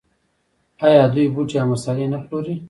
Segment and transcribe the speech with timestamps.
[0.85, 2.55] آیا دوی بوټي او مسالې نه پلوري؟